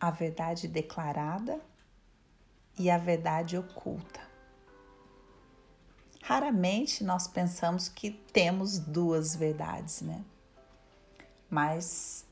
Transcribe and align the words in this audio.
a 0.00 0.10
verdade 0.10 0.68
declarada 0.68 1.60
e 2.78 2.90
a 2.90 2.98
verdade 2.98 3.56
oculta. 3.56 4.20
Raramente 6.22 7.04
nós 7.04 7.28
pensamos 7.28 7.88
que 7.88 8.10
temos 8.10 8.78
duas 8.78 9.36
verdades, 9.36 10.02
né? 10.02 10.24
Mas, 11.48 12.26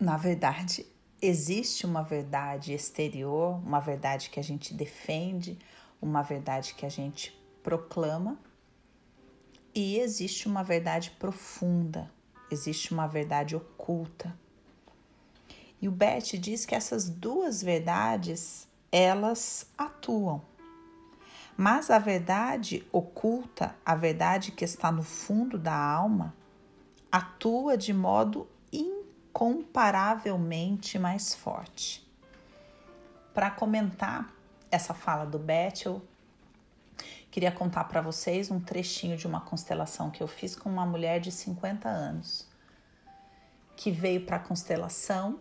na 0.00 0.16
verdade, 0.16 0.86
existe 1.20 1.84
uma 1.84 2.02
verdade 2.02 2.72
exterior, 2.72 3.56
uma 3.58 3.80
verdade 3.80 4.30
que 4.30 4.40
a 4.40 4.42
gente 4.42 4.72
defende, 4.72 5.58
uma 6.00 6.22
verdade 6.22 6.74
que 6.74 6.86
a 6.86 6.88
gente 6.88 7.38
proclama, 7.62 8.38
e 9.74 9.98
existe 9.98 10.48
uma 10.48 10.64
verdade 10.64 11.10
profunda, 11.18 12.10
existe 12.50 12.92
uma 12.92 13.06
verdade 13.06 13.54
oculta. 13.54 14.34
E 15.80 15.88
o 15.88 15.92
Bert 15.92 16.36
diz 16.38 16.66
que 16.66 16.74
essas 16.74 17.08
duas 17.08 17.62
verdades, 17.62 18.66
elas 18.90 19.70
atuam. 19.76 20.42
Mas 21.56 21.88
a 21.90 21.98
verdade 21.98 22.86
oculta, 22.92 23.76
a 23.84 23.94
verdade 23.94 24.50
que 24.52 24.64
está 24.64 24.90
no 24.92 25.02
fundo 25.02 25.58
da 25.58 25.74
alma, 25.74 26.34
atua 27.10 27.76
de 27.76 27.92
modo 27.92 28.48
incomparavelmente 28.72 30.98
mais 30.98 31.34
forte. 31.34 32.06
Para 33.34 33.50
comentar 33.50 34.32
essa 34.70 34.94
fala 34.94 35.24
do 35.24 35.38
Bethel, 35.38 36.02
queria 37.30 37.52
contar 37.52 37.84
para 37.84 38.00
vocês 38.00 38.50
um 38.50 38.60
trechinho 38.60 39.16
de 39.16 39.26
uma 39.26 39.40
constelação 39.40 40.10
que 40.10 40.22
eu 40.22 40.28
fiz 40.28 40.56
com 40.56 40.68
uma 40.68 40.84
mulher 40.84 41.20
de 41.20 41.32
50 41.32 41.88
anos, 41.88 42.46
que 43.76 43.90
veio 43.90 44.26
para 44.26 44.36
a 44.36 44.40
constelação 44.40 45.40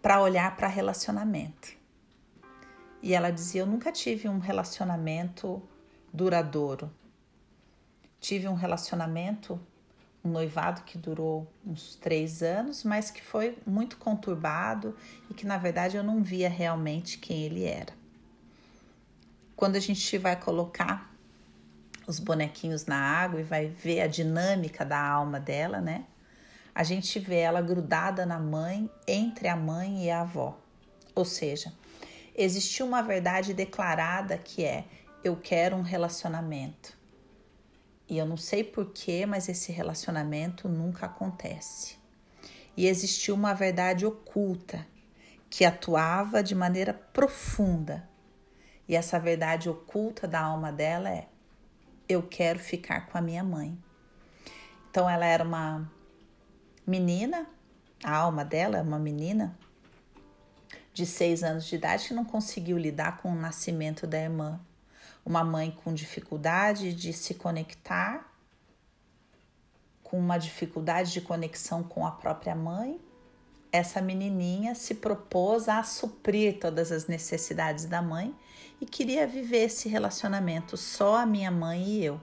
para 0.00 0.20
olhar 0.20 0.56
para 0.56 0.68
relacionamento. 0.68 1.76
E 3.02 3.14
ela 3.14 3.30
dizia: 3.30 3.62
Eu 3.62 3.66
nunca 3.66 3.92
tive 3.92 4.28
um 4.28 4.38
relacionamento 4.38 5.62
duradouro. 6.12 6.90
Tive 8.20 8.48
um 8.48 8.54
relacionamento, 8.54 9.60
um 10.24 10.30
noivado 10.30 10.82
que 10.82 10.98
durou 10.98 11.46
uns 11.64 11.94
três 11.94 12.42
anos, 12.42 12.82
mas 12.82 13.10
que 13.10 13.22
foi 13.22 13.56
muito 13.64 13.96
conturbado 13.96 14.96
e 15.30 15.34
que 15.34 15.46
na 15.46 15.56
verdade 15.56 15.96
eu 15.96 16.02
não 16.02 16.22
via 16.22 16.48
realmente 16.48 17.18
quem 17.18 17.44
ele 17.44 17.64
era. 17.64 17.92
Quando 19.54 19.76
a 19.76 19.80
gente 19.80 20.18
vai 20.18 20.34
colocar 20.34 21.12
os 22.06 22.18
bonequinhos 22.18 22.86
na 22.86 22.98
água 22.98 23.40
e 23.40 23.44
vai 23.44 23.66
ver 23.66 24.00
a 24.00 24.06
dinâmica 24.06 24.84
da 24.84 25.00
alma 25.00 25.38
dela, 25.38 25.80
né? 25.80 26.04
A 26.78 26.84
gente 26.84 27.18
vê 27.18 27.38
ela 27.38 27.60
grudada 27.60 28.24
na 28.24 28.38
mãe, 28.38 28.88
entre 29.04 29.48
a 29.48 29.56
mãe 29.56 30.04
e 30.04 30.10
a 30.12 30.20
avó. 30.20 30.56
Ou 31.12 31.24
seja, 31.24 31.72
existiu 32.36 32.86
uma 32.86 33.02
verdade 33.02 33.52
declarada 33.52 34.38
que 34.38 34.64
é: 34.64 34.84
eu 35.24 35.34
quero 35.34 35.74
um 35.74 35.82
relacionamento. 35.82 36.96
E 38.08 38.16
eu 38.16 38.24
não 38.24 38.36
sei 38.36 38.62
porquê, 38.62 39.26
mas 39.26 39.48
esse 39.48 39.72
relacionamento 39.72 40.68
nunca 40.68 41.06
acontece. 41.06 41.96
E 42.76 42.86
existiu 42.86 43.34
uma 43.34 43.54
verdade 43.54 44.06
oculta 44.06 44.86
que 45.50 45.64
atuava 45.64 46.44
de 46.44 46.54
maneira 46.54 46.94
profunda. 46.94 48.08
E 48.86 48.94
essa 48.94 49.18
verdade 49.18 49.68
oculta 49.68 50.28
da 50.28 50.42
alma 50.42 50.70
dela 50.70 51.10
é: 51.10 51.26
eu 52.08 52.22
quero 52.22 52.60
ficar 52.60 53.08
com 53.08 53.18
a 53.18 53.20
minha 53.20 53.42
mãe. 53.42 53.76
Então 54.88 55.10
ela 55.10 55.26
era 55.26 55.42
uma 55.42 55.97
menina, 56.88 57.46
a 58.02 58.16
alma 58.16 58.44
dela 58.44 58.78
é 58.78 58.82
uma 58.82 58.98
menina 58.98 59.54
de 60.94 61.04
seis 61.04 61.44
anos 61.44 61.66
de 61.66 61.76
idade 61.76 62.08
que 62.08 62.14
não 62.14 62.24
conseguiu 62.24 62.78
lidar 62.78 63.18
com 63.18 63.30
o 63.30 63.34
nascimento 63.34 64.06
da 64.06 64.18
irmã. 64.18 64.58
Uma 65.24 65.44
mãe 65.44 65.70
com 65.84 65.92
dificuldade 65.92 66.94
de 66.94 67.12
se 67.12 67.34
conectar, 67.34 68.32
com 70.02 70.18
uma 70.18 70.38
dificuldade 70.38 71.12
de 71.12 71.20
conexão 71.20 71.82
com 71.82 72.06
a 72.06 72.10
própria 72.10 72.54
mãe. 72.54 72.98
Essa 73.70 74.00
menininha 74.00 74.74
se 74.74 74.94
propôs 74.94 75.68
a 75.68 75.82
suprir 75.82 76.58
todas 76.58 76.90
as 76.90 77.06
necessidades 77.06 77.84
da 77.84 78.00
mãe 78.00 78.34
e 78.80 78.86
queria 78.86 79.26
viver 79.26 79.64
esse 79.64 79.90
relacionamento 79.90 80.74
só 80.78 81.16
a 81.16 81.26
minha 81.26 81.50
mãe 81.50 81.84
e 81.84 82.04
eu. 82.04 82.18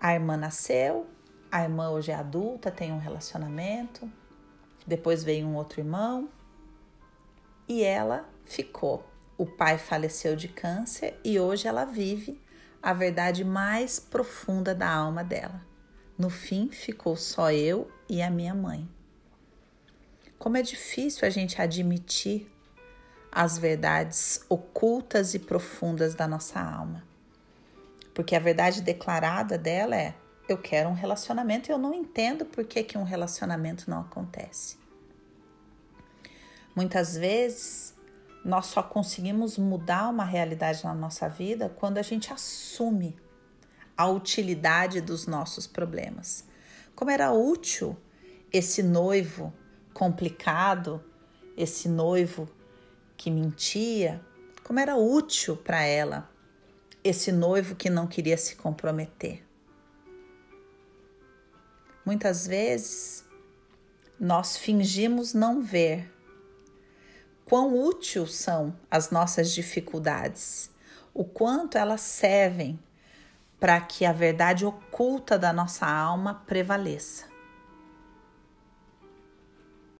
A 0.00 0.14
irmã 0.14 0.36
nasceu, 0.36 1.06
a 1.50 1.62
irmã 1.62 1.90
hoje 1.90 2.10
é 2.10 2.14
adulta, 2.14 2.70
tem 2.70 2.92
um 2.92 2.98
relacionamento. 2.98 4.10
Depois 4.86 5.22
veio 5.22 5.46
um 5.46 5.54
outro 5.54 5.80
irmão, 5.80 6.28
e 7.68 7.84
ela 7.84 8.28
ficou. 8.46 9.06
O 9.36 9.44
pai 9.44 9.78
faleceu 9.78 10.34
de 10.34 10.48
câncer 10.48 11.20
e 11.22 11.38
hoje 11.38 11.68
ela 11.68 11.84
vive 11.84 12.40
a 12.82 12.92
verdade 12.92 13.44
mais 13.44 14.00
profunda 14.00 14.74
da 14.74 14.90
alma 14.90 15.22
dela. 15.22 15.60
No 16.16 16.30
fim, 16.30 16.68
ficou 16.70 17.14
só 17.14 17.52
eu 17.52 17.88
e 18.08 18.22
a 18.22 18.30
minha 18.30 18.54
mãe. 18.54 18.88
Como 20.38 20.56
é 20.56 20.62
difícil 20.62 21.26
a 21.26 21.30
gente 21.30 21.60
admitir 21.60 22.50
as 23.30 23.58
verdades 23.58 24.44
ocultas 24.48 25.34
e 25.34 25.38
profundas 25.38 26.14
da 26.14 26.26
nossa 26.26 26.58
alma. 26.58 27.04
Porque 28.14 28.34
a 28.34 28.40
verdade 28.40 28.80
declarada 28.80 29.58
dela 29.58 29.94
é: 29.94 30.14
eu 30.48 30.56
quero 30.56 30.88
um 30.88 30.94
relacionamento 30.94 31.70
e 31.70 31.72
eu 31.72 31.78
não 31.78 31.92
entendo 31.92 32.44
por 32.44 32.64
que, 32.64 32.82
que 32.82 32.96
um 32.96 33.04
relacionamento 33.04 33.88
não 33.88 34.00
acontece. 34.00 34.78
Muitas 36.74 37.16
vezes 37.16 37.94
nós 38.44 38.66
só 38.66 38.82
conseguimos 38.82 39.58
mudar 39.58 40.08
uma 40.08 40.24
realidade 40.24 40.84
na 40.84 40.94
nossa 40.94 41.28
vida 41.28 41.68
quando 41.68 41.98
a 41.98 42.02
gente 42.02 42.32
assume 42.32 43.16
a 43.96 44.08
utilidade 44.08 45.00
dos 45.00 45.26
nossos 45.26 45.66
problemas. 45.66 46.44
Como 46.94 47.10
era 47.10 47.32
útil 47.32 47.96
esse 48.52 48.82
noivo 48.82 49.52
complicado, 49.92 51.04
esse 51.56 51.88
noivo 51.88 52.48
que 53.16 53.30
mentia, 53.30 54.24
como 54.62 54.78
era 54.78 54.96
útil 54.96 55.56
para 55.56 55.82
ela 55.82 56.30
esse 57.02 57.32
noivo 57.32 57.74
que 57.74 57.88
não 57.88 58.06
queria 58.06 58.36
se 58.36 58.56
comprometer. 58.56 59.47
Muitas 62.08 62.46
vezes 62.46 63.22
nós 64.18 64.56
fingimos 64.56 65.34
não 65.34 65.60
ver 65.60 66.10
quão 67.44 67.78
útil 67.78 68.26
são 68.26 68.74
as 68.90 69.10
nossas 69.10 69.52
dificuldades, 69.52 70.70
o 71.12 71.22
quanto 71.22 71.76
elas 71.76 72.00
servem 72.00 72.78
para 73.60 73.78
que 73.82 74.06
a 74.06 74.12
verdade 74.14 74.64
oculta 74.64 75.38
da 75.38 75.52
nossa 75.52 75.86
alma 75.86 76.42
prevaleça. 76.46 77.26